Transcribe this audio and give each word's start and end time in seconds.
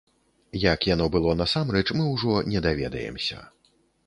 Як 0.61 0.87
яно 0.93 1.05
было 1.15 1.35
насамрэч, 1.43 1.83
мы 2.01 2.09
ўжо 2.15 2.33
не 2.55 2.63
даведаемся. 2.69 3.41